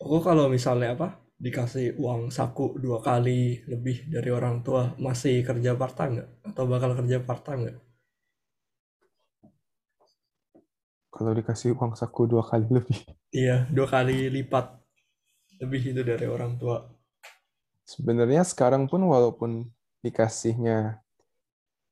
Oh 0.01 0.21
kalau 0.23 0.49
misalnya 0.49 0.97
apa 0.97 1.07
dikasih 1.41 1.97
uang 1.97 2.29
saku 2.29 2.77
dua 2.77 3.01
kali 3.01 3.65
lebih 3.65 4.09
dari 4.13 4.29
orang 4.29 4.61
tua 4.65 4.93
masih 4.97 5.41
kerja 5.41 5.73
part 5.77 5.93
time 5.97 6.11
nggak 6.17 6.29
atau 6.53 6.63
bakal 6.69 6.91
kerja 6.99 7.17
part 7.21 7.43
time 7.45 7.61
nggak? 7.65 7.77
Kalau 11.11 11.31
dikasih 11.35 11.75
uang 11.77 11.93
saku 11.99 12.21
dua 12.31 12.43
kali 12.47 12.65
lebih. 12.71 13.20
Iya 13.31 13.63
dua 13.71 13.87
kali 13.87 14.27
lipat 14.27 14.75
lebih 15.63 15.95
itu 15.95 16.01
dari 16.03 16.27
orang 16.27 16.59
tua. 16.59 16.83
Sebenarnya 17.87 18.43
sekarang 18.43 18.91
pun 18.91 18.99
walaupun 19.07 19.71
dikasihnya 20.03 20.99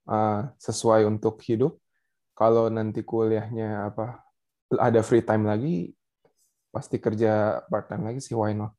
uh, 0.04 0.52
sesuai 0.60 1.08
untuk 1.08 1.40
hidup. 1.48 1.80
Kalau 2.36 2.68
nanti 2.68 3.04
kuliahnya 3.04 3.88
apa 3.88 4.20
ada 4.80 5.00
free 5.00 5.24
time 5.24 5.48
lagi, 5.48 5.96
pasti 6.76 7.00
kerja 7.00 7.64
part 7.72 7.88
time 7.88 8.12
lagi 8.12 8.20
sih 8.20 8.36
why 8.36 8.52
not? 8.52 8.76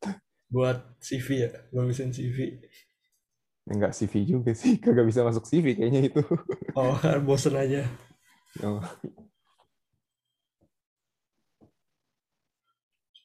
Buat 0.52 1.00
CV 1.00 1.48
ya, 1.48 1.50
bagusin 1.72 2.12
CV. 2.12 2.60
Enggak 3.68 3.96
CV 3.96 4.12
juga 4.28 4.52
sih, 4.52 4.76
kagak 4.84 5.08
bisa 5.08 5.24
masuk 5.24 5.48
CV 5.48 5.80
kayaknya 5.80 6.12
itu. 6.12 6.22
Oh, 6.76 6.96
bosen 7.26 7.56
aja. 7.56 7.88
Oh. 8.60 8.84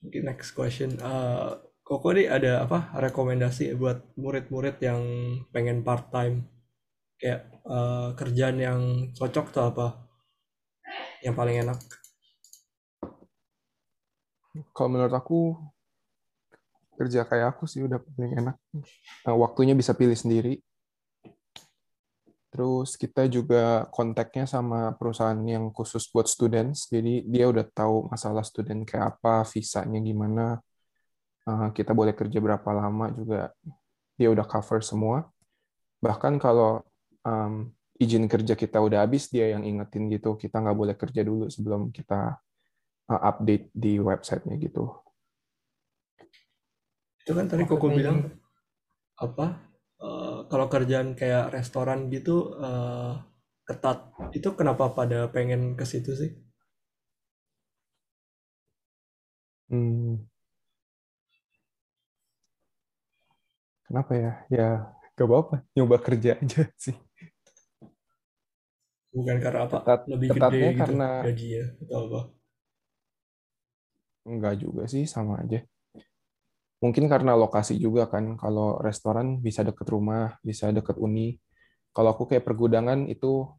Mungkin 0.05 0.21
next 0.29 0.53
question. 0.53 1.01
Uh, 1.01 1.57
Koko 1.85 2.17
nih 2.17 2.25
ada 2.25 2.65
apa 2.65 2.89
rekomendasi 2.97 3.77
buat 3.77 4.17
murid-murid 4.17 4.81
yang 4.81 5.01
pengen 5.53 5.85
part 5.85 6.09
time 6.09 6.49
kayak 7.21 7.45
uh, 7.61 8.09
kerjaan 8.17 8.57
yang 8.57 8.81
cocok 9.13 9.53
tuh 9.53 9.69
apa 9.69 9.87
yang 11.21 11.37
paling 11.37 11.61
enak? 11.61 11.77
Kalau 14.73 14.89
menurut 14.89 15.13
aku 15.13 15.53
kerja 16.97 17.21
kayak 17.29 17.53
aku 17.53 17.69
sih 17.69 17.85
udah 17.85 18.01
paling 18.01 18.33
enak. 18.33 18.57
Nah, 19.29 19.35
waktunya 19.37 19.77
bisa 19.77 19.93
pilih 19.93 20.17
sendiri 20.17 20.57
terus 22.55 22.95
kita 22.95 23.27
juga 23.27 23.83
kontaknya 23.91 24.47
sama 24.47 24.95
perusahaan 24.95 25.35
yang 25.43 25.75
khusus 25.75 26.07
buat 26.07 26.23
students. 26.23 26.87
Jadi 26.87 27.27
dia 27.27 27.51
udah 27.51 27.67
tahu 27.67 28.07
masalah 28.07 28.47
student 28.47 28.87
kayak 28.87 29.19
apa 29.19 29.43
visanya 29.43 29.99
gimana. 29.99 30.63
Uh, 31.43 31.67
kita 31.75 31.91
boleh 31.91 32.15
kerja 32.15 32.39
berapa 32.39 32.69
lama 32.71 33.11
juga. 33.11 33.51
Dia 34.15 34.31
udah 34.31 34.47
cover 34.47 34.79
semua. 34.79 35.27
Bahkan 35.99 36.39
kalau 36.39 36.79
um, 37.27 37.75
izin 37.99 38.23
kerja 38.31 38.55
kita 38.55 38.79
udah 38.79 39.03
habis 39.03 39.27
dia 39.27 39.51
yang 39.51 39.67
ingetin 39.67 40.07
gitu 40.07 40.39
kita 40.39 40.63
nggak 40.63 40.79
boleh 40.79 40.95
kerja 40.95 41.27
dulu 41.27 41.51
sebelum 41.51 41.91
kita 41.91 42.39
uh, 43.11 43.21
update 43.35 43.67
di 43.75 43.99
websitenya 43.99 44.55
gitu. 44.63 44.95
Itu 47.19 47.35
kan 47.35 47.51
tadi 47.51 47.67
koko 47.67 47.91
bilang 47.91 48.31
apa 49.19 49.74
uh, 50.01 50.47
kalau 50.51 50.67
kerjaan 50.71 51.13
kayak 51.19 51.53
restoran 51.55 52.07
gitu 52.11 52.55
uh, 52.59 53.21
ketat 53.65 54.13
itu 54.37 54.49
kenapa 54.53 54.93
pada 54.93 55.27
pengen 55.33 55.77
ke 55.79 55.85
situ 55.87 56.11
sih 56.15 56.31
hmm. 59.69 60.25
kenapa 63.87 64.11
ya 64.17 64.31
ya 64.51 64.67
gak 65.15 65.27
apa-apa 65.27 65.55
nyoba 65.75 65.97
kerja 66.03 66.37
aja 66.41 66.67
sih 66.83 66.95
Bukan 69.15 69.37
karena 69.39 69.59
apa? 69.63 69.79
Ketat, 69.79 70.01
Lebih 70.11 70.27
ketatnya 70.35 70.51
gede 70.51 70.67
gitu 70.67 70.81
karena 70.83 71.07
gajinya 71.23 71.63
atau 71.79 71.97
apa? 72.03 72.21
Enggak 74.27 74.55
juga 74.59 74.83
sih, 74.91 75.03
sama 75.07 75.39
aja. 75.39 75.59
Mungkin 76.85 77.09
karena 77.09 77.33
lokasi 77.33 77.81
juga 77.81 78.05
kan. 78.05 78.37
Kalau 78.37 78.77
restoran 78.77 79.41
bisa 79.41 79.65
deket 79.65 79.89
rumah, 79.89 80.37
bisa 80.45 80.69
deket 80.69 81.01
uni. 81.01 81.33
Kalau 81.89 82.13
aku 82.13 82.29
kayak 82.29 82.45
pergudangan 82.45 83.09
itu 83.09 83.49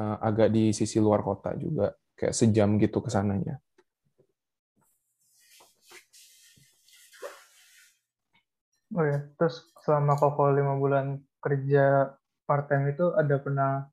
uh, 0.00 0.16
agak 0.24 0.48
di 0.48 0.72
sisi 0.72 0.96
luar 0.96 1.20
kota 1.20 1.52
juga, 1.52 1.92
kayak 2.16 2.32
sejam 2.32 2.80
gitu 2.80 3.04
ke 3.04 3.12
sananya. 3.12 3.60
Oh 8.96 9.04
ya, 9.04 9.20
terus 9.36 9.68
selama 9.84 10.16
koko 10.16 10.48
lima 10.56 10.72
bulan 10.80 11.20
kerja 11.44 12.16
part 12.48 12.72
time 12.72 12.96
itu 12.96 13.12
ada 13.12 13.36
pernah 13.36 13.84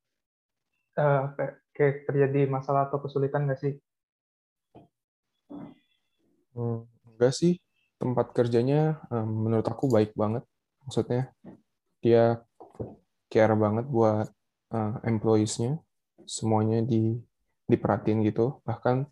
uh, 0.95 1.35
kayak 1.75 2.07
terjadi 2.07 2.47
masalah 2.47 2.87
atau 2.87 3.03
kesulitan 3.03 3.43
nggak 3.43 3.59
sih? 3.59 3.73
Hmm, 6.55 6.87
enggak 7.11 7.35
sih. 7.35 7.59
Tempat 7.99 8.31
kerjanya 8.31 9.03
um, 9.11 9.47
menurut 9.47 9.67
aku 9.67 9.91
baik 9.91 10.15
banget. 10.15 10.47
Maksudnya 10.87 11.35
dia 11.99 12.41
care 13.27 13.55
banget 13.59 13.85
buat 13.91 14.31
uh, 14.71 14.95
employees-nya. 15.03 15.77
Semuanya 16.23 16.79
di 16.81 17.19
diperhatiin 17.69 18.25
gitu. 18.25 18.63
Bahkan 18.65 19.05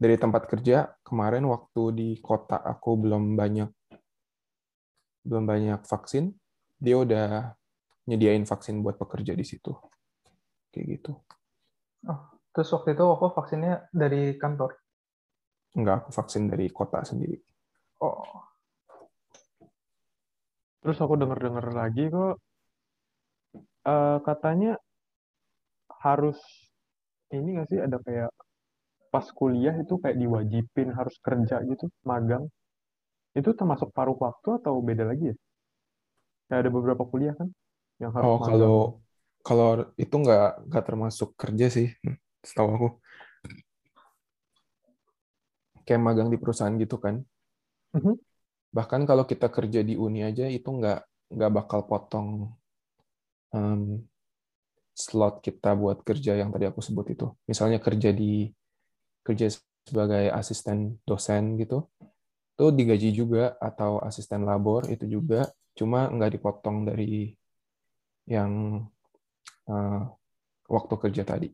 dari 0.00 0.16
tempat 0.18 0.48
kerja 0.48 0.94
kemarin 1.04 1.46
waktu 1.46 1.82
di 1.94 2.08
kota 2.18 2.58
aku 2.58 2.98
belum 2.98 3.36
banyak 3.36 3.70
belum 5.22 5.46
banyak 5.46 5.86
vaksin, 5.86 6.34
dia 6.82 6.98
udah 6.98 7.54
nyediain 8.10 8.42
vaksin 8.42 8.82
buat 8.82 8.98
pekerja 8.98 9.38
di 9.38 9.46
situ. 9.46 9.70
Kayak 10.74 10.86
gitu. 10.98 11.12
Oh, 12.10 12.20
terus 12.50 12.74
waktu 12.74 12.98
itu 12.98 13.04
aku 13.06 13.30
vaksinnya 13.30 13.86
dari 13.94 14.34
kantor? 14.34 14.74
Enggak, 15.78 16.02
aku 16.02 16.10
vaksin 16.10 16.50
dari 16.50 16.66
kota 16.74 17.06
sendiri. 17.06 17.38
Oh. 18.02 18.42
Terus 20.82 20.98
aku 20.98 21.14
denger-denger 21.14 21.66
lagi 21.70 22.10
kok 22.10 22.34
uh, 23.86 24.18
katanya 24.26 24.74
harus 26.02 26.38
ini 27.30 27.48
nggak 27.54 27.68
sih 27.70 27.78
ada 27.78 27.98
kayak 28.02 28.30
pas 29.12 29.26
kuliah 29.38 29.76
itu 29.78 29.94
kayak 30.02 30.16
diwajibin 30.18 30.88
harus 30.98 31.14
kerja 31.22 31.62
gitu, 31.68 31.86
magang. 32.02 32.44
Itu 33.38 33.54
termasuk 33.54 33.92
paruh 33.96 34.16
waktu 34.16 34.48
atau 34.58 34.82
beda 34.82 35.04
lagi 35.06 35.30
ya? 35.30 35.36
Kayak 36.48 36.60
ada 36.66 36.70
beberapa 36.72 37.04
kuliah 37.06 37.34
kan 37.38 37.48
yang 38.02 38.10
harus 38.10 38.26
Oh, 38.26 38.36
magang. 38.40 38.50
kalau 38.50 38.76
kalau 39.46 39.68
itu 40.00 40.14
nggak 40.16 40.48
nggak 40.68 40.84
termasuk 40.88 41.28
kerja 41.38 41.66
sih, 41.70 41.86
setahu 42.42 42.68
aku. 42.76 42.88
Kayak 45.86 46.02
magang 46.02 46.28
di 46.32 46.38
perusahaan 46.40 46.74
gitu 46.78 46.96
kan. 46.98 47.20
Mhm. 47.92 48.14
Bahkan 48.72 49.04
kalau 49.04 49.24
kita 49.28 49.52
kerja 49.52 49.84
di 49.84 49.94
uni 50.00 50.24
aja 50.24 50.48
itu 50.48 50.68
nggak 50.68 51.32
nggak 51.32 51.52
bakal 51.52 51.80
potong 51.88 52.52
um, 53.52 54.00
slot 54.92 55.40
kita 55.40 55.72
buat 55.76 56.04
kerja 56.04 56.36
yang 56.36 56.52
tadi 56.52 56.68
aku 56.68 56.80
sebut 56.80 57.12
itu. 57.12 57.26
Misalnya 57.48 57.80
kerja 57.80 58.12
di 58.12 58.48
kerja 59.24 59.48
sebagai 59.84 60.30
asisten 60.32 61.00
dosen 61.04 61.56
gitu, 61.60 61.88
itu 62.56 62.66
digaji 62.72 63.10
juga 63.12 63.56
atau 63.60 64.00
asisten 64.04 64.44
labor 64.44 64.88
itu 64.88 65.08
juga, 65.08 65.48
cuma 65.76 66.08
nggak 66.08 66.38
dipotong 66.38 66.88
dari 66.88 67.32
yang 68.28 68.84
uh, 69.68 70.02
waktu 70.68 70.94
kerja 70.96 71.22
tadi. 71.26 71.48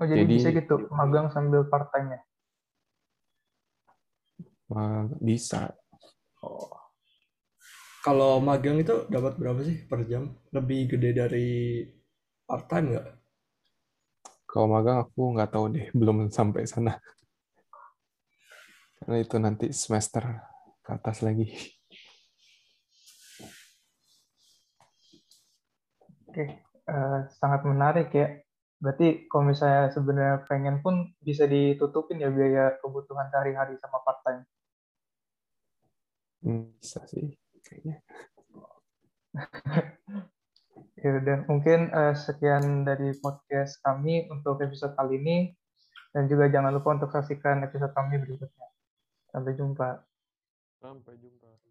Oh 0.00 0.06
jadi, 0.08 0.24
Jadi- 0.24 0.32
bisa 0.40 0.48
gitu 0.56 0.88
magang 0.88 1.28
sambil 1.32 1.68
part 1.68 1.92
time 1.92 2.16
ya? 2.16 2.20
Uh, 4.72 5.04
bisa. 5.20 5.76
Oh. 6.40 6.72
Kalau 8.02 8.40
magang 8.40 8.80
itu 8.80 9.06
dapat 9.12 9.36
berapa 9.36 9.60
sih 9.62 9.84
per 9.84 10.08
jam? 10.08 10.32
Lebih 10.50 10.96
gede 10.96 11.10
dari 11.12 11.48
part 12.48 12.66
time 12.72 12.96
nggak? 12.96 13.08
Kalau 14.48 14.66
magang 14.68 15.04
aku 15.04 15.36
nggak 15.36 15.52
tahu 15.52 15.64
deh, 15.76 15.86
belum 16.00 16.32
sampai 16.32 16.64
sana. 16.64 16.96
Karena 19.02 19.16
itu 19.20 19.36
nanti 19.36 19.66
semester 19.76 20.24
ke 20.82 20.90
atas 20.90 21.20
lagi. 21.20 21.46
Oke, 26.32 26.44
eh, 26.64 27.18
sangat 27.38 27.60
menarik 27.68 28.08
ya. 28.16 28.40
Berarti 28.82 29.30
kalau 29.30 29.46
misalnya 29.46 29.94
sebenarnya 29.94 30.36
pengen 30.50 30.82
pun 30.82 31.14
bisa 31.22 31.46
ditutupin 31.46 32.18
ya 32.18 32.34
biaya 32.34 32.82
kebutuhan 32.82 33.30
sehari-hari 33.30 33.78
sama 33.78 34.02
part 34.02 34.26
time. 34.26 34.42
Hmm, 36.42 36.74
bisa 36.80 37.00
sih, 37.10 37.38
kayaknya. 37.66 37.96
Ya, 41.02 41.18
dan 41.18 41.44
mungkin 41.50 41.90
eh, 41.90 42.14
sekian 42.14 42.86
dari 42.86 43.10
podcast 43.18 43.82
kami 43.82 44.30
untuk 44.30 44.62
episode 44.62 44.94
kali 44.94 45.18
ini. 45.18 45.38
Dan 46.14 46.28
juga 46.28 46.46
jangan 46.52 46.70
lupa 46.76 46.94
untuk 46.94 47.10
saksikan 47.10 47.64
episode 47.66 47.90
kami 47.96 48.20
berikutnya. 48.22 48.68
Sampai 49.32 49.52
jumpa. 49.58 49.88
Sampai 50.78 51.14
jumpa. 51.18 51.61